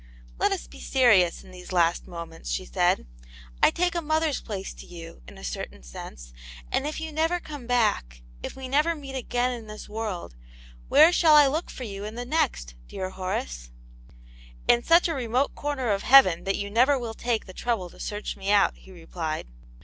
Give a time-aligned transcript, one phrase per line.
[0.39, 3.05] "Let us be serious in these last moments," she said."
[3.61, 6.33] I take a mother's place to you, in a certain sense,
[6.71, 10.33] and if you never come back, if we never meet again in this world,
[10.89, 13.69] where shall I look for you in the next, dear Horace
[14.67, 17.99] }""In such a remote corner of heaven that you never will take the trouble to
[17.99, 19.49] search me out," he replied.